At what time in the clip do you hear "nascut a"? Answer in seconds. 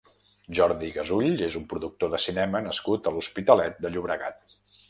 2.71-3.17